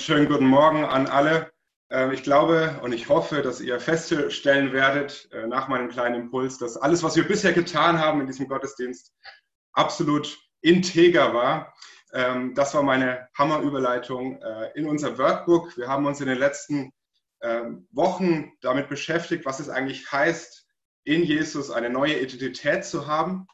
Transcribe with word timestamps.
Schönen 0.00 0.28
guten 0.28 0.46
Morgen 0.46 0.86
an 0.86 1.06
alle. 1.08 1.52
Ähm, 1.90 2.10
ich 2.12 2.22
glaube 2.22 2.80
und 2.82 2.94
ich 2.94 3.10
hoffe, 3.10 3.42
dass 3.42 3.60
ihr 3.60 3.78
feststellen 3.78 4.72
werdet 4.72 5.28
äh, 5.30 5.46
nach 5.46 5.68
meinem 5.68 5.90
kleinen 5.90 6.14
Impuls, 6.14 6.56
dass 6.56 6.78
alles, 6.78 7.02
was 7.02 7.16
wir 7.16 7.28
bisher 7.28 7.52
getan 7.52 7.98
haben 7.98 8.22
in 8.22 8.26
diesem 8.26 8.48
Gottesdienst, 8.48 9.14
absolut 9.74 10.38
integer 10.62 11.34
war. 11.34 11.74
Ähm, 12.14 12.54
das 12.54 12.72
war 12.72 12.82
meine 12.82 13.28
Hammerüberleitung 13.36 14.40
äh, 14.40 14.70
in 14.74 14.86
unser 14.86 15.18
Workbook. 15.18 15.76
Wir 15.76 15.88
haben 15.88 16.06
uns 16.06 16.22
in 16.22 16.28
den 16.28 16.38
letzten 16.38 16.92
ähm, 17.42 17.86
Wochen 17.90 18.52
damit 18.62 18.88
beschäftigt, 18.88 19.44
was 19.44 19.60
es 19.60 19.68
eigentlich 19.68 20.10
heißt, 20.10 20.66
in 21.04 21.24
Jesus 21.24 21.70
eine 21.70 21.90
neue 21.90 22.18
Identität 22.18 22.86
zu 22.86 23.06
haben. 23.06 23.46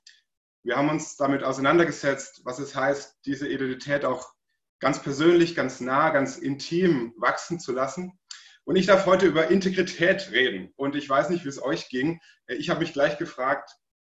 Wir 0.62 0.76
haben 0.76 0.90
uns 0.90 1.16
damit 1.16 1.42
auseinandergesetzt, 1.42 2.42
was 2.44 2.60
es 2.60 2.76
heißt, 2.76 3.16
diese 3.24 3.48
Identität 3.48 4.04
auch 4.04 4.35
ganz 4.80 5.02
persönlich, 5.02 5.54
ganz 5.54 5.80
nah, 5.80 6.10
ganz 6.10 6.36
intim 6.36 7.14
wachsen 7.16 7.60
zu 7.60 7.72
lassen. 7.72 8.18
Und 8.64 8.76
ich 8.76 8.86
darf 8.86 9.06
heute 9.06 9.26
über 9.26 9.48
Integrität 9.48 10.32
reden. 10.32 10.72
Und 10.76 10.96
ich 10.96 11.08
weiß 11.08 11.30
nicht, 11.30 11.44
wie 11.44 11.48
es 11.48 11.62
euch 11.62 11.88
ging. 11.88 12.20
Ich 12.48 12.68
habe 12.68 12.80
mich 12.80 12.92
gleich 12.92 13.16
gefragt, 13.16 13.70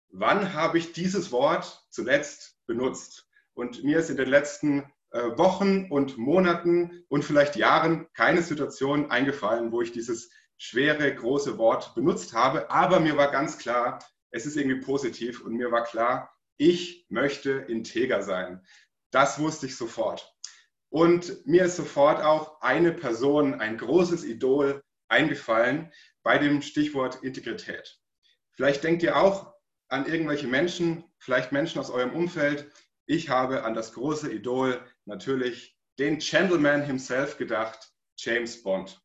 wann 0.09 0.53
habe 0.53 0.77
ich 0.77 0.93
dieses 0.93 1.31
Wort 1.31 1.85
zuletzt 1.89 2.57
benutzt? 2.67 3.27
Und 3.55 3.83
mir 3.83 3.99
ist 3.99 4.09
in 4.09 4.17
den 4.17 4.29
letzten 4.29 4.83
äh, 5.11 5.37
Wochen 5.37 5.87
und 5.89 6.17
Monaten 6.17 7.03
und 7.07 7.25
vielleicht 7.25 7.55
Jahren 7.55 8.07
keine 8.13 8.41
Situation 8.41 9.11
eingefallen, 9.11 9.71
wo 9.71 9.81
ich 9.81 9.91
dieses 9.91 10.31
schwere, 10.57 11.13
große 11.13 11.57
Wort 11.57 11.93
benutzt 11.95 12.33
habe. 12.33 12.69
Aber 12.69 12.99
mir 12.99 13.17
war 13.17 13.31
ganz 13.31 13.57
klar, 13.57 13.99
es 14.29 14.45
ist 14.45 14.55
irgendwie 14.55 14.81
positiv 14.81 15.43
und 15.43 15.53
mir 15.53 15.71
war 15.71 15.83
klar, 15.83 16.35
ich 16.57 17.05
möchte 17.09 17.51
integer 17.51 18.21
sein. 18.21 18.65
Das 19.11 19.39
wusste 19.39 19.65
ich 19.65 19.75
sofort. 19.75 20.32
Und 20.93 21.47
mir 21.47 21.65
ist 21.65 21.77
sofort 21.77 22.21
auch 22.21 22.61
eine 22.61 22.91
Person, 22.91 23.55
ein 23.55 23.79
großes 23.79 24.23
Idol 24.23 24.83
eingefallen 25.07 25.91
bei 26.21 26.37
dem 26.37 26.61
Stichwort 26.61 27.23
Integrität. 27.23 27.99
Vielleicht 28.51 28.83
denkt 28.83 29.01
ihr 29.01 29.17
auch 29.17 29.55
an 29.87 30.05
irgendwelche 30.05 30.45
Menschen, 30.45 31.03
vielleicht 31.17 31.51
Menschen 31.51 31.79
aus 31.79 31.89
eurem 31.89 32.11
Umfeld. 32.11 32.71
Ich 33.07 33.29
habe 33.29 33.63
an 33.63 33.73
das 33.73 33.93
große 33.93 34.31
Idol 34.31 34.79
natürlich 35.05 35.75
den 35.97 36.19
Gentleman 36.19 36.83
himself 36.83 37.39
gedacht, 37.39 37.91
James 38.15 38.61
Bond. 38.61 39.01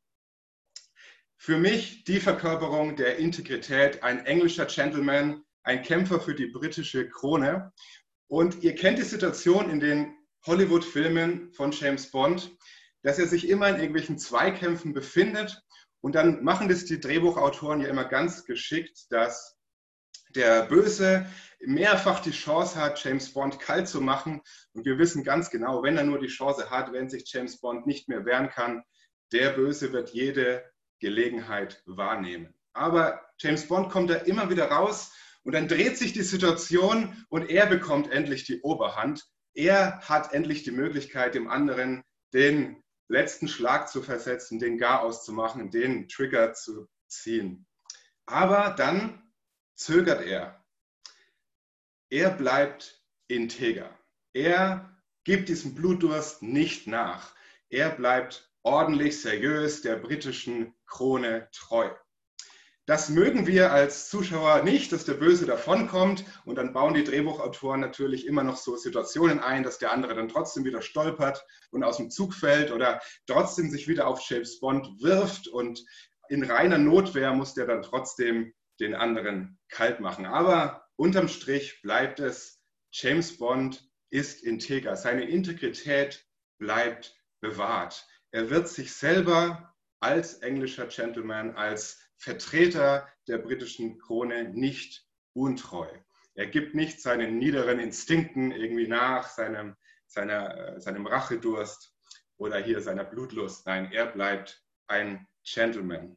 Für 1.39 1.57
mich 1.57 2.05
die 2.05 2.21
Verkörperung 2.21 2.97
der 2.97 3.17
Integrität, 3.17 4.03
ein 4.03 4.27
englischer 4.27 4.67
Gentleman, 4.67 5.43
ein 5.63 5.83
Kämpfer 5.83 6.21
für 6.21 6.35
die 6.35 6.49
britische 6.49 7.09
Krone. 7.09 7.73
Und 8.27 8.63
ihr 8.63 8.75
kennt 8.75 8.99
die 8.99 9.05
Situation 9.05 9.71
in 9.71 9.81
den 9.81 10.18
Hollywood-Filmen 10.47 11.53
von 11.53 11.73
James 11.73 12.11
Bond, 12.11 12.57
dass 13.03 13.19
er 13.19 13.27
sich 13.27 13.49
immer 13.49 13.69
in 13.69 13.77
irgendwelchen 13.77 14.19
Zweikämpfen 14.19 14.93
befindet. 14.93 15.63
Und 16.01 16.15
dann 16.15 16.45
machen 16.45 16.69
das 16.69 16.85
die 16.85 17.01
Drehbuchautoren 17.01 17.81
ja 17.81 17.89
immer 17.89 18.05
ganz 18.05 18.45
geschickt, 18.45 19.07
dass 19.11 19.57
der 20.35 20.67
Böse 20.67 21.27
mehrfach 21.61 22.21
die 22.21 22.31
Chance 22.31 22.81
hat, 22.81 23.03
James 23.03 23.33
Bond 23.33 23.59
kalt 23.59 23.89
zu 23.89 24.01
machen. 24.01 24.41
Und 24.73 24.85
wir 24.85 24.99
wissen 24.99 25.25
ganz 25.25 25.51
genau, 25.51 25.83
wenn 25.83 25.97
er 25.97 26.05
nur 26.05 26.21
die 26.21 26.29
Chance 26.29 26.71
hat, 26.71 26.93
wenn 26.93 27.09
sich 27.09 27.31
James 27.33 27.61
Bond 27.61 27.87
nicht 27.87 28.09
mehr 28.09 28.25
wehren 28.25 28.49
kann, 28.49 28.83
der 29.33 29.51
Böse 29.51 29.93
wird 29.93 30.11
jede 30.11 30.65
Gelegenheit 31.01 31.83
wahrnehmen. 31.87 32.55
Aber 32.73 33.21
James 33.39 33.67
Bond 33.67 33.91
kommt 33.91 34.11
da 34.11 34.15
immer 34.15 34.51
wieder 34.51 34.71
raus 34.71 35.13
und 35.43 35.53
dann 35.53 35.69
dreht 35.69 35.97
sich 35.97 36.13
die 36.13 36.23
Situation 36.23 37.25
und 37.29 37.51
er 37.51 37.67
bekommt 37.67 38.11
endlich 38.11 38.45
die 38.45 38.61
Oberhand 38.61 39.27
er 39.59 40.01
hat 40.09 40.33
endlich 40.33 40.63
die 40.63 40.71
Möglichkeit, 40.71 41.35
dem 41.35 41.49
anderen 41.49 42.05
den 42.33 42.81
letzten 43.09 43.49
Schlag 43.49 43.89
zu 43.89 44.03
versetzen, 44.03 44.61
den 44.61 44.79
Gar 44.79 45.03
auszumachen, 45.03 45.73
den 45.73 46.09
Trigger 46.09 46.53
zu 46.53 46.89
ziehen. 47.09 47.67
Aber 48.25 48.71
dann 48.71 49.21
zögert 49.75 50.25
er. 50.25 50.65
Er 52.09 52.31
bleibt 52.31 53.03
integer. 53.27 53.91
Er 54.33 54.97
gibt 55.25 55.49
diesem 55.49 55.75
Blutdurst 55.75 56.41
nicht 56.41 56.87
nach. 56.87 57.35
Er 57.69 57.91
bleibt 57.91 58.49
ordentlich, 58.63 59.21
seriös 59.21 59.83
der 59.83 59.97
britischen 59.97 60.73
Krone 60.87 61.49
treu. 61.51 61.91
Das 62.89 63.11
mögen 63.11 63.47
wir 63.47 63.71
als 63.71 64.09
Zuschauer 64.09 64.63
nicht, 64.63 64.93
dass 64.93 65.05
der 65.05 65.13
Böse 65.13 65.45
davonkommt 65.45 66.25
und 66.47 66.57
dann 66.57 66.73
bauen 66.73 66.95
die 66.95 67.05
Drehbuchautoren 67.05 67.83
natürlich 67.83 68.27
immer 68.27 68.43
noch 68.43 68.57
so 68.57 68.79
Situationen 68.79 69.41
ein, 69.41 69.63
dass 69.63 69.77
der 69.77 69.93
andere 69.93 70.15
dann 70.15 70.31
trotzdem 70.31 70.65
wieder 70.65 70.81
stolpert 70.81 71.45
und 71.71 71.85
aus 71.85 71.99
dem 71.99 72.11
Zug 72.11 72.33
fällt 72.33 72.73
oder 72.73 72.99
trotzdem 73.27 73.69
sich 73.69 73.89
wieder 73.89 74.07
auf 74.07 74.23
James 74.27 74.59
Bond 74.59 74.89
wirft 75.03 75.49
und 75.49 75.85
in 76.31 76.43
reiner 76.43 76.79
Notwehr 76.79 77.35
muss 77.35 77.53
der 77.53 77.67
dann 77.67 77.83
trotzdem 77.83 78.55
den 78.81 78.95
anderen 78.95 79.59
kalt 79.69 80.01
machen. 80.01 80.25
Aber 80.25 80.87
unterm 80.97 81.29
Strich 81.29 81.83
bleibt 81.83 82.21
es, 82.21 82.59
James 82.91 83.37
Bond 83.37 83.87
ist 84.09 84.43
integer, 84.43 84.97
seine 84.97 85.29
Integrität 85.29 86.25
bleibt 86.59 87.15
bewahrt. 87.43 88.07
Er 88.31 88.49
wird 88.49 88.67
sich 88.67 88.95
selber 88.95 89.75
als 90.01 90.37
englischer 90.37 90.87
Gentleman, 90.87 91.55
als 91.55 92.08
Vertreter 92.19 93.09
der 93.27 93.39
britischen 93.39 93.99
Krone 93.99 94.51
nicht 94.51 95.07
untreu. 95.33 95.89
Er 96.35 96.47
gibt 96.47 96.75
nicht 96.75 97.01
seinen 97.01 97.39
niederen 97.39 97.81
Instinkten 97.81 98.53
irgendwie 98.53 98.87
nach, 98.87 99.29
seinem, 99.29 99.77
seiner, 100.07 100.77
äh, 100.77 100.81
seinem 100.81 101.07
Rachedurst 101.07 101.95
oder 102.37 102.59
hier 102.59 102.81
seiner 102.81 103.05
Blutlust. 103.05 103.67
Nein, 103.67 103.91
er 103.93 104.07
bleibt 104.07 104.63
ein 104.87 105.27
Gentleman. 105.45 106.17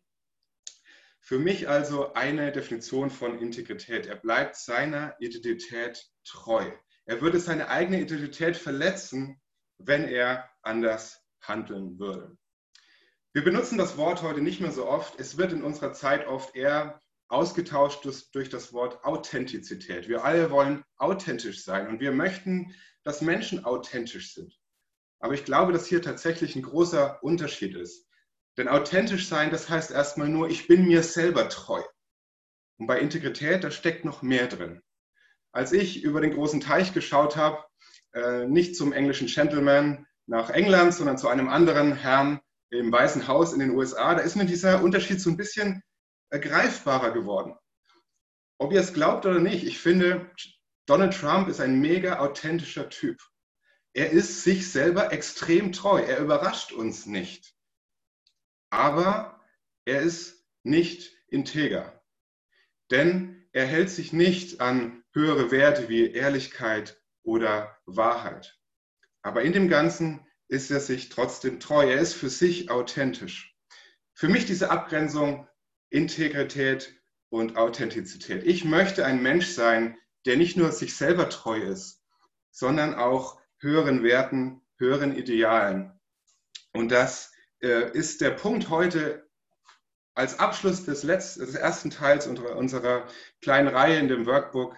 Für 1.19 1.37
mich 1.37 1.69
also 1.69 2.13
eine 2.13 2.51
Definition 2.51 3.09
von 3.09 3.39
Integrität. 3.39 4.07
Er 4.07 4.15
bleibt 4.15 4.55
seiner 4.55 5.15
Identität 5.19 6.03
treu. 6.23 6.71
Er 7.05 7.21
würde 7.21 7.39
seine 7.39 7.69
eigene 7.69 8.01
Identität 8.01 8.57
verletzen, 8.57 9.39
wenn 9.77 10.03
er 10.07 10.49
anders 10.61 11.23
handeln 11.41 11.99
würde. 11.99 12.37
Wir 13.33 13.45
benutzen 13.45 13.77
das 13.77 13.95
Wort 13.95 14.23
heute 14.23 14.41
nicht 14.41 14.59
mehr 14.59 14.73
so 14.73 14.85
oft. 14.85 15.17
Es 15.17 15.37
wird 15.37 15.53
in 15.53 15.63
unserer 15.63 15.93
Zeit 15.93 16.27
oft 16.27 16.53
eher 16.53 17.01
ausgetauscht 17.29 18.05
durch 18.33 18.49
das 18.49 18.73
Wort 18.73 19.05
Authentizität. 19.05 20.09
Wir 20.09 20.25
alle 20.25 20.51
wollen 20.51 20.83
authentisch 20.97 21.63
sein 21.63 21.87
und 21.87 22.01
wir 22.01 22.11
möchten, 22.11 22.75
dass 23.03 23.21
Menschen 23.21 23.63
authentisch 23.63 24.33
sind. 24.33 24.59
Aber 25.19 25.33
ich 25.33 25.45
glaube, 25.45 25.71
dass 25.71 25.87
hier 25.87 26.01
tatsächlich 26.01 26.57
ein 26.57 26.61
großer 26.61 27.23
Unterschied 27.23 27.73
ist. 27.75 28.05
Denn 28.57 28.67
authentisch 28.67 29.29
sein, 29.29 29.49
das 29.49 29.69
heißt 29.69 29.91
erstmal 29.91 30.27
nur, 30.27 30.49
ich 30.49 30.67
bin 30.67 30.85
mir 30.85 31.01
selber 31.01 31.47
treu. 31.47 31.81
Und 32.79 32.87
bei 32.87 32.99
Integrität, 32.99 33.63
da 33.63 33.71
steckt 33.71 34.03
noch 34.03 34.21
mehr 34.23 34.47
drin. 34.47 34.81
Als 35.53 35.71
ich 35.71 36.03
über 36.03 36.19
den 36.19 36.33
großen 36.33 36.59
Teich 36.59 36.93
geschaut 36.93 37.37
habe, 37.37 37.63
äh, 38.13 38.45
nicht 38.45 38.75
zum 38.75 38.91
englischen 38.91 39.27
Gentleman 39.27 40.05
nach 40.25 40.49
England, 40.49 40.93
sondern 40.93 41.17
zu 41.17 41.29
einem 41.29 41.47
anderen 41.47 41.95
Herrn, 41.95 42.41
im 42.71 42.91
Weißen 42.91 43.27
Haus 43.27 43.53
in 43.53 43.59
den 43.59 43.71
USA, 43.71 44.15
da 44.15 44.21
ist 44.21 44.35
mir 44.35 44.45
dieser 44.45 44.81
Unterschied 44.81 45.21
so 45.21 45.29
ein 45.29 45.37
bisschen 45.37 45.83
greifbarer 46.31 47.11
geworden. 47.11 47.55
Ob 48.57 48.71
ihr 48.71 48.79
es 48.79 48.93
glaubt 48.93 49.25
oder 49.25 49.39
nicht, 49.39 49.65
ich 49.65 49.79
finde, 49.79 50.31
Donald 50.85 51.13
Trump 51.13 51.47
ist 51.49 51.59
ein 51.59 51.79
mega 51.79 52.19
authentischer 52.19 52.89
Typ. 52.89 53.19
Er 53.93 54.11
ist 54.11 54.43
sich 54.43 54.71
selber 54.71 55.11
extrem 55.11 55.73
treu. 55.73 56.01
Er 56.01 56.19
überrascht 56.19 56.71
uns 56.71 57.05
nicht. 57.05 57.53
Aber 58.69 59.41
er 59.85 60.01
ist 60.01 60.45
nicht 60.63 61.11
integer. 61.27 62.01
Denn 62.89 63.47
er 63.51 63.65
hält 63.65 63.89
sich 63.89 64.13
nicht 64.13 64.61
an 64.61 65.03
höhere 65.13 65.51
Werte 65.51 65.89
wie 65.89 66.09
Ehrlichkeit 66.11 67.01
oder 67.23 67.77
Wahrheit. 67.85 68.57
Aber 69.23 69.41
in 69.41 69.51
dem 69.51 69.67
Ganzen 69.67 70.25
ist 70.51 70.69
er 70.69 70.81
sich 70.81 71.07
trotzdem 71.07 71.61
treu. 71.61 71.89
Er 71.89 71.99
ist 71.99 72.13
für 72.13 72.29
sich 72.29 72.69
authentisch. 72.69 73.55
Für 74.13 74.27
mich 74.27 74.45
diese 74.45 74.69
Abgrenzung 74.69 75.47
Integrität 75.89 76.93
und 77.29 77.55
Authentizität. 77.55 78.45
Ich 78.45 78.65
möchte 78.65 79.05
ein 79.05 79.23
Mensch 79.23 79.47
sein, 79.47 79.97
der 80.25 80.35
nicht 80.35 80.57
nur 80.57 80.73
sich 80.73 80.95
selber 80.95 81.29
treu 81.29 81.57
ist, 81.57 82.03
sondern 82.51 82.95
auch 82.95 83.39
höheren 83.59 84.03
Werten, 84.03 84.61
höheren 84.77 85.15
Idealen. 85.15 85.97
Und 86.73 86.89
das 86.89 87.31
äh, 87.61 87.89
ist 87.91 88.19
der 88.19 88.31
Punkt 88.31 88.69
heute 88.69 89.29
als 90.15 90.37
Abschluss 90.37 90.83
des, 90.83 91.03
letzten, 91.03 91.45
des 91.45 91.55
ersten 91.55 91.91
Teils 91.91 92.27
unserer, 92.27 92.57
unserer, 92.57 93.07
kleinen 93.41 93.69
Reihe 93.69 93.99
in 93.99 94.09
dem 94.09 94.25
Workbook. 94.25 94.75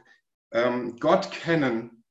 Ähm, 0.52 0.98
Gott 1.00 1.32
kennen, 1.32 2.04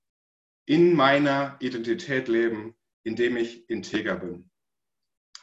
in 0.67 0.95
meiner 0.95 1.57
Identität 1.61 2.27
leben 2.27 2.75
indem 3.05 3.37
ich 3.37 3.69
integer 3.69 4.17
bin. 4.17 4.51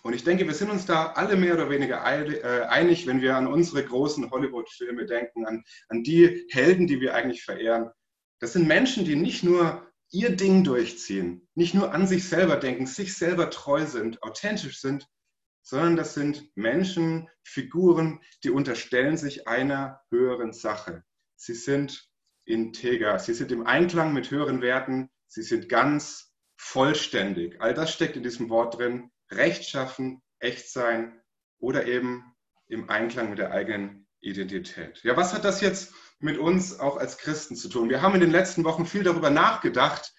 Und 0.01 0.13
ich 0.13 0.23
denke, 0.23 0.47
wir 0.47 0.53
sind 0.53 0.69
uns 0.69 0.85
da 0.85 1.11
alle 1.13 1.35
mehr 1.35 1.55
oder 1.55 1.69
weniger 1.69 1.97
äh, 2.05 2.65
einig, 2.67 3.05
wenn 3.05 3.21
wir 3.21 3.35
an 3.35 3.47
unsere 3.47 3.83
großen 3.83 4.31
Hollywood-Filme 4.31 5.05
denken, 5.05 5.45
an, 5.45 5.63
an 5.89 6.03
die 6.03 6.47
Helden, 6.49 6.87
die 6.87 7.01
wir 7.01 7.15
eigentlich 7.15 7.43
verehren. 7.43 7.91
Das 8.39 8.53
sind 8.53 8.67
Menschen, 8.67 9.03
die 9.03 9.17
nicht 9.17 9.43
nur 9.43 9.85
ihr 10.11 10.35
Ding 10.35 10.63
durchziehen, 10.63 11.47
nicht 11.53 11.73
nur 11.73 11.93
an 11.93 12.07
sich 12.07 12.27
selber 12.27 12.55
denken, 12.55 12.87
sich 12.87 13.15
selber 13.15 13.49
treu 13.49 13.85
sind, 13.85 14.23
authentisch 14.23 14.79
sind, 14.79 15.07
sondern 15.61 15.97
das 15.97 16.13
sind 16.13 16.49
Menschen, 16.55 17.29
Figuren, 17.43 18.21
die 18.43 18.49
unterstellen 18.49 19.17
sich 19.17 19.47
einer 19.47 20.01
höheren 20.09 20.53
Sache. 20.53 21.03
Sie 21.35 21.53
sind 21.53 22.09
integer, 22.45 23.19
sie 23.19 23.33
sind 23.33 23.51
im 23.51 23.67
Einklang 23.67 24.13
mit 24.13 24.31
höheren 24.31 24.61
Werten, 24.61 25.09
sie 25.27 25.43
sind 25.43 25.69
ganz 25.69 26.28
vollständig. 26.59 27.61
All 27.61 27.73
das 27.73 27.93
steckt 27.93 28.17
in 28.17 28.23
diesem 28.23 28.49
Wort 28.49 28.77
drin. 28.77 29.09
Rechtschaffen, 29.31 30.21
echt 30.39 30.69
sein 30.69 31.21
oder 31.57 31.87
eben 31.87 32.35
im 32.67 32.89
Einklang 32.89 33.29
mit 33.29 33.39
der 33.39 33.51
eigenen 33.51 34.07
Identität. 34.19 34.99
Ja, 35.03 35.15
was 35.15 35.33
hat 35.33 35.45
das 35.45 35.61
jetzt 35.61 35.93
mit 36.19 36.37
uns 36.37 36.77
auch 36.79 36.97
als 36.97 37.17
Christen 37.17 37.55
zu 37.55 37.69
tun? 37.69 37.89
Wir 37.89 38.01
haben 38.01 38.13
in 38.15 38.19
den 38.19 38.31
letzten 38.31 38.65
Wochen 38.65 38.85
viel 38.85 39.03
darüber 39.03 39.29
nachgedacht, 39.29 40.13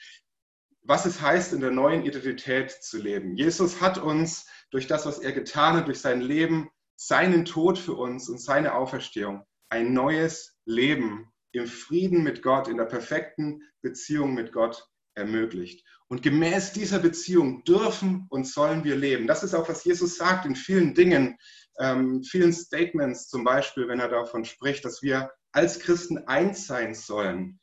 was 0.83 1.05
es 1.05 1.21
heißt, 1.21 1.53
in 1.53 1.61
der 1.61 1.71
neuen 1.71 2.05
Identität 2.05 2.71
zu 2.71 2.97
leben. 2.99 3.37
Jesus 3.37 3.83
hat 3.83 3.99
uns 3.99 4.49
durch 4.71 4.87
das, 4.87 5.05
was 5.05 5.19
er 5.19 5.33
getan 5.33 5.77
hat, 5.77 5.89
durch 5.89 6.01
sein 6.01 6.23
Leben, 6.23 6.71
seinen 6.97 7.45
Tod 7.45 7.79
für 7.79 7.95
uns 7.95 8.31
und 8.31 8.41
seine 8.41 8.75
Auferstehung, 8.75 9.45
ein 9.69 9.93
neues 9.93 10.59
Leben 10.65 11.31
im 11.53 11.67
Frieden 11.67 12.23
mit 12.23 12.43
Gott, 12.43 12.67
in 12.67 12.79
der 12.79 12.87
perfekten 12.87 13.63
Beziehung 13.83 14.33
mit 14.33 14.53
Gott 14.53 14.89
ermöglicht. 15.15 15.85
Und 16.11 16.23
gemäß 16.23 16.73
dieser 16.73 16.99
Beziehung 16.99 17.63
dürfen 17.65 18.27
und 18.31 18.45
sollen 18.45 18.83
wir 18.83 18.97
leben. 18.97 19.29
Das 19.29 19.45
ist 19.45 19.55
auch, 19.55 19.69
was 19.69 19.85
Jesus 19.85 20.17
sagt 20.17 20.45
in 20.45 20.57
vielen 20.57 20.93
Dingen, 20.95 21.39
ähm, 21.79 22.25
vielen 22.25 22.53
Statements, 22.53 23.29
zum 23.29 23.45
Beispiel, 23.45 23.87
wenn 23.87 24.01
er 24.01 24.09
davon 24.09 24.45
spricht, 24.45 24.85
dass 24.85 25.03
wir 25.03 25.31
als 25.53 25.79
Christen 25.79 26.19
eins 26.27 26.67
sein 26.67 26.95
sollen, 26.95 27.61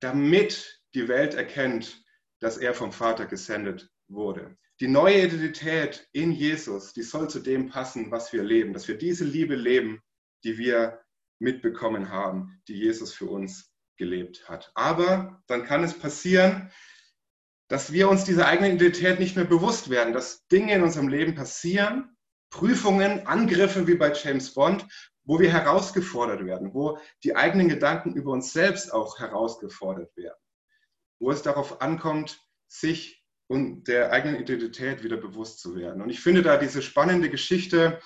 damit 0.00 0.82
die 0.94 1.08
Welt 1.08 1.34
erkennt, 1.34 2.04
dass 2.40 2.58
er 2.58 2.74
vom 2.74 2.92
Vater 2.92 3.24
gesendet 3.24 3.90
wurde. 4.08 4.56
Die 4.80 4.88
neue 4.88 5.24
Identität 5.24 6.06
in 6.12 6.32
Jesus, 6.32 6.92
die 6.92 7.02
soll 7.02 7.30
zu 7.30 7.40
dem 7.40 7.70
passen, 7.70 8.10
was 8.10 8.32
wir 8.34 8.42
leben, 8.42 8.74
dass 8.74 8.86
wir 8.88 8.98
diese 8.98 9.24
Liebe 9.24 9.54
leben, 9.54 10.02
die 10.44 10.58
wir 10.58 11.00
mitbekommen 11.38 12.10
haben, 12.10 12.60
die 12.68 12.74
Jesus 12.74 13.14
für 13.14 13.26
uns 13.26 13.72
gelebt 13.96 14.46
hat. 14.48 14.70
Aber 14.74 15.42
dann 15.46 15.64
kann 15.64 15.82
es 15.82 15.98
passieren, 15.98 16.70
dass 17.68 17.92
wir 17.92 18.08
uns 18.08 18.24
dieser 18.24 18.46
eigenen 18.46 18.76
Identität 18.76 19.18
nicht 19.18 19.36
mehr 19.36 19.44
bewusst 19.44 19.90
werden, 19.90 20.12
dass 20.12 20.46
Dinge 20.48 20.74
in 20.74 20.82
unserem 20.82 21.08
Leben 21.08 21.34
passieren, 21.34 22.16
Prüfungen, 22.50 23.26
Angriffe 23.26 23.86
wie 23.86 23.96
bei 23.96 24.12
James 24.12 24.54
Bond, 24.54 24.86
wo 25.24 25.40
wir 25.40 25.52
herausgefordert 25.52 26.44
werden, 26.44 26.72
wo 26.72 26.98
die 27.24 27.34
eigenen 27.34 27.68
Gedanken 27.68 28.14
über 28.14 28.32
uns 28.32 28.52
selbst 28.52 28.92
auch 28.92 29.18
herausgefordert 29.18 30.16
werden, 30.16 30.38
wo 31.18 31.30
es 31.30 31.42
darauf 31.42 31.80
ankommt, 31.80 32.40
sich 32.68 33.24
und 33.48 33.88
der 33.88 34.12
eigenen 34.12 34.40
Identität 34.40 35.02
wieder 35.02 35.16
bewusst 35.16 35.60
zu 35.60 35.76
werden. 35.76 36.02
Und 36.02 36.10
ich 36.10 36.20
finde 36.20 36.42
da 36.42 36.56
diese 36.56 36.82
spannende 36.82 37.30
Geschichte, 37.30 38.00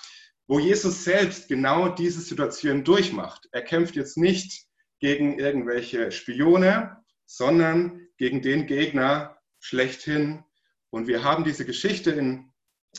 wo 0.48 0.58
Jesus 0.58 1.04
selbst 1.04 1.48
genau 1.48 1.88
diese 1.88 2.20
Situation 2.20 2.84
durchmacht. 2.84 3.48
Er 3.52 3.62
kämpft 3.62 3.94
jetzt 3.96 4.16
nicht 4.16 4.66
gegen 4.98 5.38
irgendwelche 5.38 6.10
Spione, 6.10 6.96
sondern 7.26 8.08
gegen 8.16 8.42
den 8.42 8.66
Gegner 8.66 9.39
schlechthin. 9.60 10.44
Und 10.90 11.06
wir 11.06 11.22
haben 11.22 11.44
diese 11.44 11.64
Geschichte 11.64 12.10
in, 12.10 12.52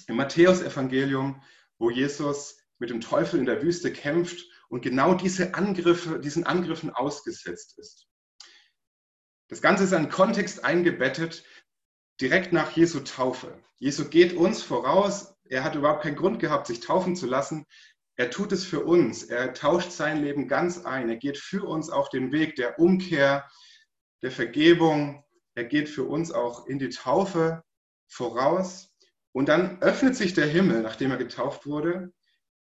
im 0.08 0.16
Matthäusevangelium, 0.16 1.44
wo 1.78 1.90
Jesus 1.90 2.58
mit 2.80 2.90
dem 2.90 3.02
Teufel 3.02 3.40
in 3.40 3.46
der 3.46 3.62
Wüste 3.62 3.92
kämpft 3.92 4.46
und 4.69 4.81
genau 4.81 5.13
diese 5.13 5.54
Angriffe, 5.54 6.19
diesen 6.19 6.46
Angriffen 6.46 6.90
ausgesetzt 6.92 7.78
ist. 7.78 8.08
Das 9.50 9.62
Ganze 9.62 9.84
ist 9.84 9.92
in 9.92 10.08
Kontext 10.08 10.63
eingebettet, 10.63 11.44
direkt 12.22 12.54
nach 12.54 12.72
Jesu 12.72 13.02
Taufe. 13.02 13.62
Jesu 13.78 14.08
geht 14.08 14.34
uns 14.34 14.63
voraus. 14.63 15.36
Er 15.44 15.63
hat 15.63 15.75
überhaupt 15.75 16.04
keinen 16.04 16.16
Grund 16.16 16.40
gehabt, 16.40 16.68
sich 16.68 16.80
taufen 16.80 17.18
zu 17.18 17.25
lassen. 17.25 17.66
Er 18.16 18.30
tut 18.30 18.52
es 18.52 18.63
für 18.63 18.86
uns. 18.86 19.24
Er 19.24 19.54
tauscht 19.54 19.92
sein 19.92 20.24
Leben 20.24 20.48
ganz 20.48 20.86
ein. 20.86 21.10
Er 21.10 21.18
geht 21.18 21.38
für 21.38 21.66
uns 21.66 21.90
auf 21.90 22.10
den 22.10 22.31
Weg 22.31 22.56
der 22.56 22.80
Umkehr, 22.80 23.50
der 24.22 24.31
Vergebung. 24.31 25.25
Er 25.56 25.65
geht 25.65 25.89
für 25.89 26.03
uns 26.03 26.31
auch 26.31 26.68
in 26.68 26.80
die 26.80 26.89
Taufe 26.89 27.63
voraus. 28.07 28.89
Und 29.33 29.48
dann 29.48 29.81
öffnet 29.81 30.15
sich 30.15 30.33
der 30.33 30.48
Himmel, 30.48 30.81
nachdem 30.81 31.12
er 31.12 31.18
getauft 31.18 31.65
wurde. 31.65 32.13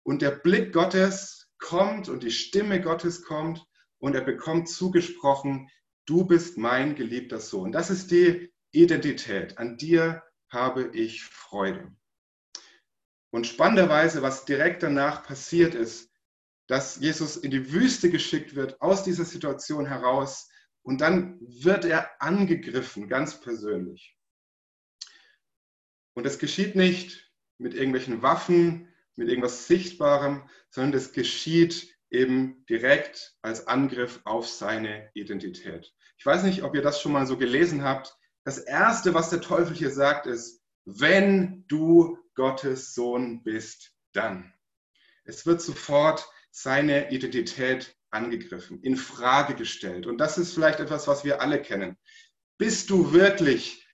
Und 0.04 0.22
der 0.22 0.32
Blick 0.32 0.74
Gottes 0.74 1.48
kommt 1.58 2.10
und 2.10 2.24
die 2.24 2.32
Stimme 2.32 2.82
Gottes 2.82 3.24
kommt 3.24 3.66
und 4.00 4.16
er 4.16 4.22
bekommt 4.22 4.70
zugesprochen, 4.70 5.70
du 6.06 6.26
bist 6.26 6.58
mein 6.58 6.96
geliebter 6.96 7.40
Sohn. 7.40 7.72
Das 7.72 7.90
ist 7.90 8.12
die 8.12 8.52
Identität. 8.72 9.58
An 9.58 9.78
dir 9.78 10.24
habe 10.50 10.90
ich 10.94 11.24
Freude. 11.24 11.92
Und 13.32 13.48
spannenderweise, 13.48 14.22
was 14.22 14.46
direkt 14.46 14.84
danach 14.84 15.24
passiert 15.24 15.76
ist, 15.76 16.12
dass 16.68 16.98
Jesus 16.98 17.38
in 17.38 17.52
die 17.52 17.72
Wüste 17.74 18.10
geschickt 18.10 18.56
wird, 18.56 18.82
aus 18.82 19.04
dieser 19.04 19.26
Situation 19.26 19.86
heraus, 19.86 20.50
und 20.86 21.02
dann 21.02 21.40
wird 21.42 21.84
er 21.84 22.22
angegriffen, 22.22 23.10
ganz 23.10 23.42
persönlich. 23.42 24.16
Und 26.14 26.26
das 26.26 26.38
geschieht 26.38 26.76
nicht 26.76 27.34
mit 27.58 27.74
irgendwelchen 27.74 28.22
Waffen, 28.22 28.94
mit 29.16 29.28
irgendwas 29.28 29.68
Sichtbarem, 29.68 30.48
sondern 30.70 30.92
das 30.92 31.12
geschieht 31.12 31.92
eben 32.12 32.66
direkt 32.70 33.36
als 33.42 33.68
Angriff 33.68 34.22
auf 34.26 34.48
seine 34.48 35.10
Identität. 35.16 35.92
Ich 36.18 36.26
weiß 36.26 36.44
nicht, 36.44 36.62
ob 36.62 36.76
ihr 36.76 36.84
das 36.84 37.02
schon 37.02 37.14
mal 37.14 37.26
so 37.26 37.36
gelesen 37.36 37.84
habt. 37.84 38.16
Das 38.44 38.60
Erste, 38.60 39.16
was 39.16 39.32
der 39.32 39.42
Teufel 39.42 39.76
hier 39.76 39.92
sagt, 39.92 40.28
ist, 40.28 40.62
wenn 40.86 41.66
du 41.68 42.20
Gottes 42.36 42.94
Sohn 42.94 43.44
bist, 43.44 43.92
dann. 44.14 44.54
Es 45.24 45.48
wird 45.48 45.62
sofort 45.62 46.30
seine 46.52 47.12
Identität 47.12 47.98
angegriffen, 48.16 48.82
in 48.82 48.96
Frage 48.96 49.54
gestellt. 49.54 50.08
Und 50.08 50.18
das 50.18 50.38
ist 50.38 50.54
vielleicht 50.54 50.80
etwas, 50.80 51.08
was 51.08 51.24
wir 51.24 51.42
alle 51.42 51.62
kennen. 51.62 51.98
Bist 52.58 52.90
du 52.90 53.12
wirklich 53.12 53.86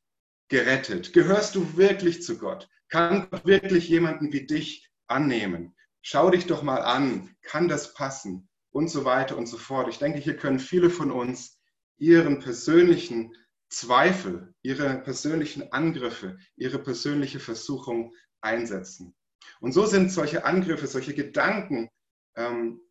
gerettet? 0.48 1.14
Gehörst 1.14 1.56
du 1.56 1.76
wirklich 1.76 2.22
zu 2.22 2.38
Gott? 2.38 2.70
Kann 2.90 3.28
Gott 3.30 3.46
wirklich 3.46 3.90
jemanden 3.90 4.32
wie 4.32 4.46
dich 4.46 4.90
annehmen? 5.08 5.76
Schau 6.02 6.30
dich 6.30 6.46
doch 6.46 6.62
mal 6.62 6.82
an. 6.82 7.36
Kann 7.42 7.68
das 7.68 7.94
passen? 7.94 8.48
Und 8.72 8.90
so 8.90 9.04
weiter 9.04 9.38
und 9.38 9.48
so 9.48 9.58
fort. 9.58 9.90
Ich 9.90 9.98
denke, 9.98 10.20
hier 10.20 10.38
können 10.38 10.60
viele 10.60 10.90
von 10.90 11.12
uns 11.12 11.60
ihren 11.98 12.40
persönlichen 12.40 13.36
Zweifel, 13.70 14.54
ihre 14.62 15.00
persönlichen 15.00 15.72
Angriffe, 15.72 16.38
ihre 16.56 16.80
persönliche 16.80 17.40
Versuchung 17.40 18.14
einsetzen. 18.42 19.16
Und 19.60 19.74
so 19.74 19.86
sind 19.86 20.12
solche 20.12 20.46
Angriffe, 20.46 20.88
solche 20.88 21.14
Gedanken 21.14 21.90
ähm, 22.36 22.82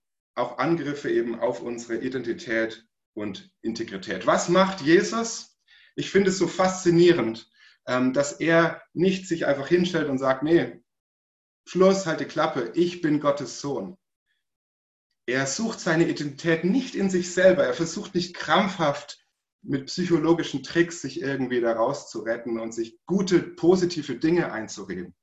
auch 0.40 0.58
Angriffe 0.58 1.10
eben 1.10 1.38
auf 1.38 1.60
unsere 1.60 1.98
Identität 1.98 2.86
und 3.14 3.50
Integrität. 3.62 4.26
Was 4.26 4.48
macht 4.48 4.80
Jesus? 4.80 5.58
Ich 5.96 6.10
finde 6.10 6.30
es 6.30 6.38
so 6.38 6.46
faszinierend, 6.48 7.50
ähm, 7.86 8.12
dass 8.12 8.32
er 8.32 8.82
nicht 8.92 9.28
sich 9.28 9.46
einfach 9.46 9.68
hinstellt 9.68 10.08
und 10.08 10.18
sagt, 10.18 10.42
nee, 10.42 10.82
Schluss, 11.66 12.06
halte 12.06 12.26
Klappe, 12.26 12.72
ich 12.74 13.00
bin 13.00 13.20
Gottes 13.20 13.60
Sohn. 13.60 13.96
Er 15.26 15.46
sucht 15.46 15.78
seine 15.78 16.08
Identität 16.08 16.64
nicht 16.64 16.94
in 16.94 17.10
sich 17.10 17.32
selber. 17.32 17.64
Er 17.64 17.74
versucht 17.74 18.14
nicht 18.14 18.34
krampfhaft 18.34 19.24
mit 19.62 19.86
psychologischen 19.86 20.62
Tricks 20.62 21.02
sich 21.02 21.20
irgendwie 21.20 21.60
da 21.60 21.72
rauszuretten 21.72 22.58
und 22.58 22.72
sich 22.72 22.98
gute, 23.06 23.40
positive 23.40 24.16
Dinge 24.16 24.52
einzureden. 24.52 25.14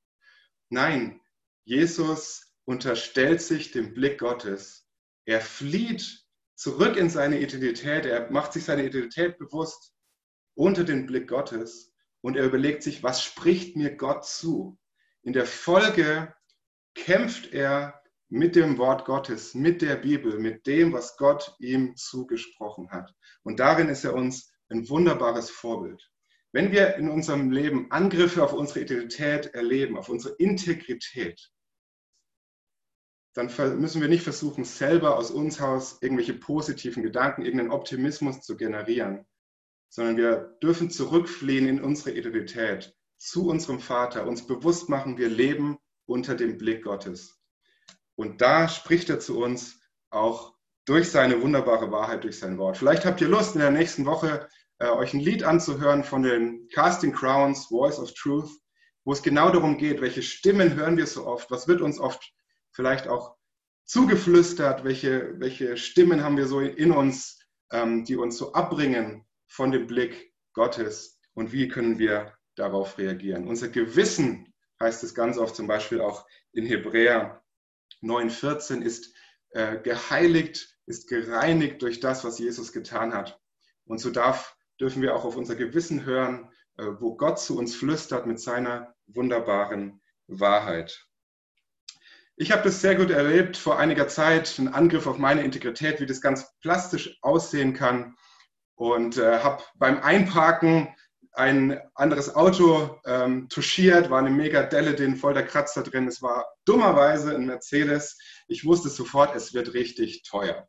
Nein, 0.69 1.19
Jesus 1.65 2.53
unterstellt 2.65 3.41
sich 3.41 3.71
dem 3.71 3.93
Blick 3.93 4.19
Gottes. 4.19 4.86
Er 5.27 5.41
flieht 5.41 6.25
zurück 6.55 6.95
in 6.95 7.09
seine 7.09 7.39
Identität. 7.39 8.05
Er 8.05 8.31
macht 8.31 8.53
sich 8.53 8.63
seine 8.63 8.85
Identität 8.85 9.37
bewusst 9.37 9.93
unter 10.55 10.85
den 10.85 11.05
Blick 11.05 11.27
Gottes 11.27 11.93
und 12.21 12.37
er 12.37 12.45
überlegt 12.45 12.81
sich, 12.81 13.03
was 13.03 13.21
spricht 13.21 13.75
mir 13.75 13.95
Gott 13.95 14.25
zu? 14.25 14.79
In 15.23 15.33
der 15.33 15.45
Folge 15.45 16.33
kämpft 16.95 17.51
er 17.53 18.01
mit 18.29 18.55
dem 18.55 18.77
Wort 18.77 19.03
Gottes, 19.03 19.53
mit 19.53 19.81
der 19.81 19.97
Bibel, 19.97 20.39
mit 20.39 20.65
dem, 20.65 20.93
was 20.93 21.17
Gott 21.17 21.55
ihm 21.59 21.95
zugesprochen 21.97 22.89
hat. 22.89 23.13
Und 23.43 23.59
darin 23.59 23.89
ist 23.89 24.05
er 24.05 24.13
uns 24.13 24.51
ein 24.69 24.87
wunderbares 24.89 25.49
Vorbild. 25.49 26.09
Wenn 26.53 26.71
wir 26.71 26.95
in 26.95 27.09
unserem 27.09 27.51
Leben 27.51 27.91
Angriffe 27.91 28.43
auf 28.43 28.53
unsere 28.53 28.79
Identität 28.79 29.47
erleben, 29.47 29.97
auf 29.97 30.07
unsere 30.07 30.35
Integrität, 30.35 31.51
dann 33.37 33.51
müssen 33.79 34.01
wir 34.01 34.07
nicht 34.07 34.23
versuchen, 34.23 34.65
selber 34.65 35.15
aus 35.15 35.29
uns 35.29 35.59
heraus 35.59 35.99
irgendwelche 36.01 36.33
positiven 36.33 37.03
Gedanken, 37.03 37.43
irgendeinen 37.43 37.69
Optimismus 37.69 38.41
zu 38.41 38.57
generieren, 38.57 39.27
sondern 39.89 40.17
wir 40.17 40.57
dürfen 40.63 40.89
zurückfliehen 40.89 41.67
in 41.67 41.79
unsere 41.79 42.17
Identität, 42.17 42.95
zu 43.19 43.47
unserem 43.47 43.79
Vater, 43.79 44.25
uns 44.25 44.47
bewusst 44.47 44.89
machen, 44.89 45.19
wir 45.19 45.29
leben 45.29 45.77
unter 46.07 46.33
dem 46.33 46.57
Blick 46.57 46.83
Gottes. 46.83 47.39
Und 48.15 48.41
da 48.41 48.67
spricht 48.67 49.07
er 49.11 49.19
zu 49.19 49.39
uns 49.39 49.81
auch 50.09 50.55
durch 50.85 51.11
seine 51.11 51.39
wunderbare 51.39 51.91
Wahrheit, 51.91 52.23
durch 52.23 52.39
sein 52.39 52.57
Wort. 52.57 52.77
Vielleicht 52.77 53.05
habt 53.05 53.21
ihr 53.21 53.27
Lust, 53.27 53.53
in 53.53 53.61
der 53.61 53.69
nächsten 53.69 54.07
Woche 54.07 54.49
äh, 54.79 54.87
euch 54.87 55.13
ein 55.13 55.19
Lied 55.19 55.43
anzuhören 55.43 56.03
von 56.03 56.23
den 56.23 56.67
Casting 56.69 57.13
Crowns, 57.13 57.67
Voice 57.67 57.99
of 57.99 58.11
Truth, 58.15 58.49
wo 59.05 59.11
es 59.11 59.21
genau 59.21 59.51
darum 59.51 59.77
geht, 59.77 60.01
welche 60.01 60.23
Stimmen 60.23 60.73
hören 60.73 60.97
wir 60.97 61.05
so 61.05 61.27
oft, 61.27 61.51
was 61.51 61.67
wird 61.67 61.81
uns 61.81 61.99
oft 61.99 62.33
vielleicht 62.77 63.07
auch 63.07 63.35
zugeflüstert, 63.85 64.83
welche, 64.83 65.39
welche 65.39 65.77
Stimmen 65.77 66.23
haben 66.23 66.37
wir 66.37 66.45
so 66.45 66.59
in 66.59 66.91
uns, 66.91 67.39
ähm, 67.71 68.05
die 68.05 68.15
uns 68.15 68.37
so 68.37 68.53
abbringen 68.53 69.25
von 69.47 69.71
dem 69.71 69.87
Blick 69.87 70.31
Gottes 70.53 71.19
und 71.33 71.51
wie 71.51 71.69
können 71.69 71.97
wir 71.97 72.37
darauf 72.55 72.99
reagieren. 72.99 73.47
Unser 73.47 73.69
Gewissen 73.69 74.53
heißt 74.79 75.03
es 75.03 75.15
ganz 75.15 75.39
oft 75.39 75.55
zum 75.55 75.65
Beispiel 75.65 76.01
auch 76.01 76.27
in 76.53 76.67
Hebräer 76.67 77.43
9,14 78.03 78.83
ist 78.83 79.11
äh, 79.49 79.79
geheiligt, 79.79 80.77
ist 80.85 81.07
gereinigt 81.09 81.81
durch 81.81 81.99
das, 81.99 82.23
was 82.23 82.37
Jesus 82.37 82.71
getan 82.71 83.11
hat. 83.11 83.39
Und 83.85 83.99
so 83.99 84.11
darf, 84.11 84.55
dürfen 84.79 85.01
wir 85.01 85.15
auch 85.15 85.25
auf 85.25 85.35
unser 85.35 85.55
Gewissen 85.55 86.05
hören, 86.05 86.51
äh, 86.77 86.85
wo 86.99 87.15
Gott 87.15 87.39
zu 87.39 87.57
uns 87.57 87.75
flüstert 87.75 88.27
mit 88.27 88.39
seiner 88.39 88.93
wunderbaren 89.07 89.99
Wahrheit. 90.27 91.06
Ich 92.39 92.51
habe 92.51 92.61
das 92.61 92.81
sehr 92.81 92.93
gut 92.93 93.09
erlebt 93.09 93.57
vor 93.57 93.79
einiger 93.79 94.07
Zeit, 94.07 94.59
einen 94.59 94.67
Angriff 94.67 95.07
auf 95.07 95.17
meine 95.17 95.41
Integrität, 95.41 95.99
wie 95.99 96.05
das 96.05 96.21
ganz 96.21 96.55
plastisch 96.61 97.17
aussehen 97.23 97.73
kann. 97.73 98.15
Und 98.75 99.17
äh, 99.17 99.39
habe 99.39 99.63
beim 99.73 99.99
Einparken 100.03 100.95
ein 101.33 101.81
anderes 101.95 102.35
Auto 102.35 102.99
ähm, 103.07 103.49
touchiert, 103.49 104.11
war 104.11 104.19
eine 104.19 104.29
mega 104.29 104.61
Delle, 104.61 104.93
den 104.93 105.15
voll 105.15 105.33
der 105.33 105.47
Kratzer 105.47 105.81
drin. 105.81 106.07
Es 106.07 106.21
war 106.21 106.45
dummerweise 106.65 107.33
ein 107.33 107.47
Mercedes. 107.47 108.19
Ich 108.47 108.65
wusste 108.65 108.89
sofort, 108.89 109.35
es 109.35 109.55
wird 109.55 109.73
richtig 109.73 110.21
teuer. 110.21 110.67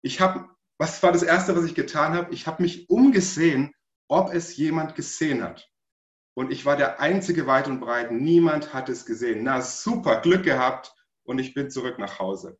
Ich 0.00 0.22
habe, 0.22 0.48
was 0.78 1.02
war 1.02 1.12
das 1.12 1.22
Erste, 1.22 1.54
was 1.54 1.66
ich 1.66 1.74
getan 1.74 2.14
habe? 2.14 2.32
Ich 2.32 2.46
habe 2.46 2.62
mich 2.62 2.88
umgesehen, 2.88 3.74
ob 4.08 4.32
es 4.32 4.56
jemand 4.56 4.94
gesehen 4.94 5.42
hat. 5.42 5.68
Und 6.34 6.50
ich 6.50 6.64
war 6.64 6.78
der 6.78 7.00
Einzige 7.00 7.46
weit 7.46 7.68
und 7.68 7.80
breit. 7.80 8.12
Niemand 8.12 8.72
hat 8.72 8.88
es 8.88 9.04
gesehen. 9.04 9.42
Na 9.42 9.60
super, 9.60 10.22
Glück 10.22 10.44
gehabt. 10.44 10.94
Und 11.24 11.38
ich 11.38 11.54
bin 11.54 11.70
zurück 11.70 11.98
nach 11.98 12.18
Hause. 12.18 12.58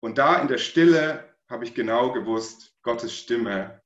Und 0.00 0.18
da 0.18 0.40
in 0.40 0.48
der 0.48 0.58
Stille 0.58 1.32
habe 1.48 1.64
ich 1.64 1.74
genau 1.74 2.12
gewusst, 2.12 2.74
Gottes 2.82 3.16
Stimme. 3.16 3.82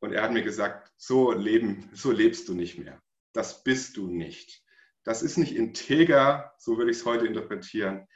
Und 0.00 0.12
er 0.12 0.22
hat 0.22 0.32
mir 0.32 0.42
gesagt, 0.42 0.92
so 0.96 1.32
leben, 1.32 1.90
so 1.92 2.10
lebst 2.10 2.48
du 2.48 2.54
nicht 2.54 2.78
mehr. 2.78 3.00
Das 3.34 3.62
bist 3.62 3.96
du 3.96 4.08
nicht. 4.08 4.64
Das 5.04 5.22
ist 5.22 5.36
nicht 5.36 5.54
integer, 5.54 6.54
so 6.58 6.78
würde 6.78 6.90
ich 6.90 6.98
es 6.98 7.06
heute 7.06 7.26
interpretieren. 7.26 8.06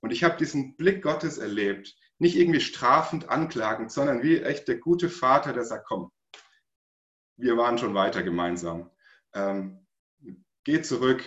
Und 0.00 0.12
ich 0.12 0.24
habe 0.24 0.36
diesen 0.36 0.76
Blick 0.76 1.02
Gottes 1.02 1.38
erlebt, 1.38 1.94
nicht 2.18 2.36
irgendwie 2.36 2.60
strafend, 2.60 3.28
anklagend, 3.28 3.92
sondern 3.92 4.22
wie 4.22 4.40
echt 4.40 4.68
der 4.68 4.78
gute 4.78 5.08
Vater, 5.08 5.52
der 5.52 5.64
sagt, 5.64 5.86
komm, 5.86 6.10
wir 7.36 7.56
waren 7.56 7.78
schon 7.78 7.94
weiter 7.94 8.22
gemeinsam. 8.22 8.90
Ähm, 9.34 9.86
geh 10.64 10.82
zurück 10.82 11.22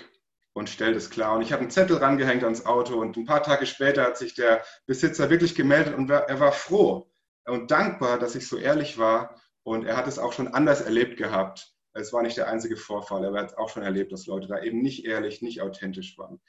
und 0.53 0.69
stell 0.69 0.93
das 0.93 1.09
klar. 1.09 1.35
Und 1.35 1.41
ich 1.41 1.51
habe 1.51 1.61
einen 1.61 1.71
Zettel 1.71 1.97
rangehängt 1.97 2.43
ans 2.43 2.65
Auto 2.65 2.99
und 2.99 3.17
ein 3.17 3.25
paar 3.25 3.43
Tage 3.43 3.65
später 3.65 4.03
hat 4.03 4.17
sich 4.17 4.33
der 4.33 4.63
Besitzer 4.85 5.29
wirklich 5.29 5.55
gemeldet 5.55 5.95
und 5.95 6.09
er 6.09 6.39
war 6.39 6.51
froh 6.51 7.11
und 7.45 7.71
dankbar, 7.71 8.19
dass 8.19 8.35
ich 8.35 8.47
so 8.47 8.57
ehrlich 8.57 8.97
war. 8.97 9.39
Und 9.63 9.85
er 9.85 9.95
hat 9.95 10.07
es 10.07 10.19
auch 10.19 10.33
schon 10.33 10.47
anders 10.47 10.81
erlebt 10.81 11.17
gehabt. 11.17 11.73
Es 11.93 12.13
war 12.13 12.23
nicht 12.23 12.37
der 12.37 12.47
einzige 12.47 12.77
Vorfall. 12.77 13.23
Er 13.23 13.33
hat 13.33 13.57
auch 13.57 13.69
schon 13.69 13.83
erlebt, 13.83 14.11
dass 14.11 14.25
Leute 14.25 14.47
da 14.47 14.61
eben 14.61 14.81
nicht 14.81 15.05
ehrlich, 15.05 15.41
nicht 15.41 15.61
authentisch 15.61 16.17
waren. 16.17 16.41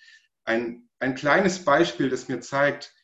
Ein, 0.45 0.89
ein 0.99 1.15
kleines 1.15 1.65
Beispiel, 1.65 2.09
das 2.09 2.29
mir 2.29 2.41
zeigt, 2.41 2.95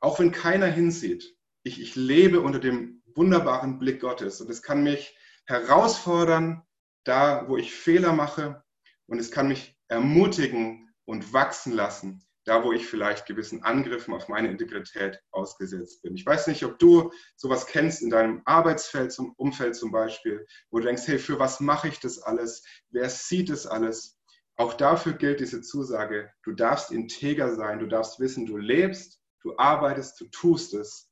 auch 0.00 0.18
wenn 0.18 0.30
keiner 0.30 0.66
hinsieht, 0.66 1.36
ich, 1.62 1.80
ich 1.80 1.96
lebe 1.96 2.40
unter 2.40 2.60
dem 2.60 3.02
wunderbaren 3.14 3.78
Blick 3.78 4.00
Gottes 4.00 4.40
und 4.40 4.50
es 4.50 4.62
kann 4.62 4.82
mich 4.82 5.16
herausfordern, 5.46 6.62
da 7.04 7.48
wo 7.48 7.56
ich 7.56 7.74
Fehler 7.74 8.12
mache 8.12 8.62
und 9.06 9.18
es 9.18 9.30
kann 9.30 9.48
mich 9.48 9.75
ermutigen 9.88 10.94
und 11.04 11.32
wachsen 11.32 11.72
lassen, 11.72 12.26
da 12.44 12.64
wo 12.64 12.72
ich 12.72 12.86
vielleicht 12.86 13.26
gewissen 13.26 13.62
Angriffen 13.62 14.14
auf 14.14 14.28
meine 14.28 14.48
Integrität 14.48 15.20
ausgesetzt 15.30 16.02
bin. 16.02 16.14
Ich 16.14 16.24
weiß 16.24 16.46
nicht, 16.46 16.64
ob 16.64 16.78
du 16.78 17.12
sowas 17.36 17.66
kennst 17.66 18.02
in 18.02 18.10
deinem 18.10 18.42
Arbeitsfeld, 18.44 19.12
zum 19.12 19.32
Umfeld 19.36 19.76
zum 19.76 19.90
Beispiel, 19.90 20.46
wo 20.70 20.78
du 20.78 20.86
denkst, 20.86 21.06
hey, 21.06 21.18
für 21.18 21.38
was 21.38 21.60
mache 21.60 21.88
ich 21.88 22.00
das 22.00 22.20
alles? 22.20 22.64
Wer 22.90 23.10
sieht 23.10 23.50
das 23.50 23.66
alles? 23.66 24.18
Auch 24.56 24.74
dafür 24.74 25.12
gilt 25.12 25.40
diese 25.40 25.60
Zusage, 25.60 26.32
du 26.42 26.52
darfst 26.52 26.90
integer 26.90 27.54
sein, 27.54 27.78
du 27.78 27.86
darfst 27.86 28.20
wissen, 28.20 28.46
du 28.46 28.56
lebst, 28.56 29.20
du 29.42 29.56
arbeitest, 29.58 30.20
du 30.20 30.26
tust 30.26 30.72
es 30.72 31.10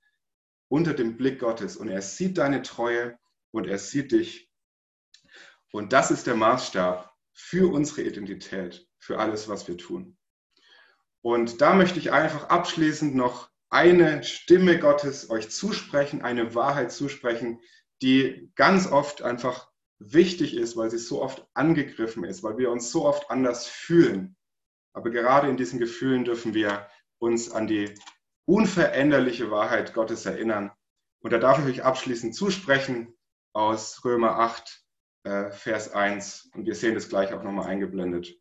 unter 0.69 0.95
dem 0.95 1.17
Blick 1.17 1.41
Gottes 1.41 1.77
und 1.77 1.89
er 1.89 2.01
sieht 2.01 2.39
deine 2.39 2.63
Treue 2.63 3.19
und 3.51 3.67
er 3.67 3.79
sieht 3.79 4.13
dich. 4.13 4.51
Und 5.73 5.93
das 5.93 6.11
ist 6.11 6.27
der 6.27 6.37
Maßstab 6.37 7.14
für 7.35 7.73
unsere 7.73 8.03
Identität, 8.03 8.89
für 8.99 9.19
alles, 9.19 9.49
was 9.49 9.69
wir 9.69 9.77
tun. 9.77 10.17
Und 11.21 11.61
da 11.61 11.75
möchte 11.75 11.99
ich 11.99 12.13
einfach 12.13 12.49
abschließend 12.49 13.15
noch 13.15 13.51
eine 13.71 14.23
Stimme 14.23 14.79
Gottes 14.79 15.31
euch 15.31 15.51
zusprechen, 15.51 16.23
eine 16.23 16.55
Wahrheit 16.55 16.93
zusprechen, 16.93 17.61
die 18.03 18.53
ganz 18.55 18.87
oft 18.87 19.23
einfach 19.23 19.69
wichtig 19.99 20.55
ist, 20.57 20.77
weil 20.77 20.91
sie 20.91 20.99
so 20.99 21.23
oft 21.23 21.47
angegriffen 21.55 22.25
ist, 22.25 22.43
weil 22.43 22.59
wir 22.59 22.71
uns 22.71 22.91
so 22.91 23.05
oft 23.05 23.31
anders 23.31 23.67
fühlen. 23.67 24.37
Aber 24.93 25.11
gerade 25.11 25.49
in 25.49 25.57
diesen 25.57 25.79
Gefühlen 25.79 26.25
dürfen 26.25 26.55
wir 26.55 26.89
uns 27.19 27.51
an 27.51 27.67
die 27.67 27.95
unveränderliche 28.45 29.51
Wahrheit 29.51 29.95
Gottes 29.95 30.27
erinnern. 30.27 30.71
Und 31.21 31.33
da 31.33 31.39
darf 31.39 31.59
ich 31.59 31.65
euch 31.65 31.85
abschließend 31.85 32.35
zusprechen, 32.35 33.17
aus 33.55 34.05
Römer 34.05 34.39
8, 34.39 34.84
äh, 35.25 35.51
Vers 35.51 35.93
1. 35.93 36.51
Und 36.55 36.67
wir 36.67 36.75
sehen 36.75 36.95
das 36.95 37.09
gleich 37.09 37.33
auch 37.33 37.43
nochmal 37.43 37.67
eingeblendet. 37.67 38.35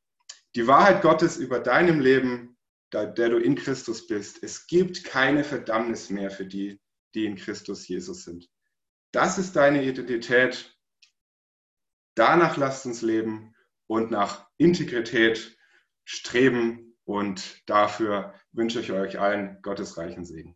Die 0.56 0.68
Wahrheit 0.68 1.02
Gottes 1.02 1.38
über 1.38 1.60
deinem 1.60 2.00
Leben, 2.00 2.58
der 2.94 3.30
du 3.30 3.38
in 3.38 3.56
Christus 3.56 4.06
bist. 4.06 4.44
Es 4.44 4.68
gibt 4.68 5.04
keine 5.04 5.44
Verdammnis 5.44 6.10
mehr 6.10 6.30
für 6.30 6.46
die, 6.46 6.80
die 7.16 7.26
in 7.26 7.36
Christus 7.36 7.88
Jesus 7.88 8.24
sind. 8.24 8.50
Das 9.12 9.38
ist 9.38 9.56
deine 9.56 9.84
Identität. 9.84 10.78
Danach 12.16 12.58
lasst 12.58 12.86
uns 12.86 13.02
leben 13.02 13.56
und 13.88 14.12
nach 14.12 14.48
Integrität 14.58 15.58
streben. 16.04 16.96
Und 17.06 17.68
dafür 17.68 18.34
wünsche 18.52 18.80
ich 18.80 18.92
euch 18.92 19.20
allen 19.20 19.62
Gottes 19.62 19.98
reichen 19.98 20.24
Segen. 20.24 20.56